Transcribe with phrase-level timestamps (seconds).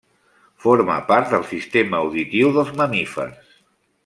[0.63, 3.55] Forma part del sistema auditiu dels mamífers.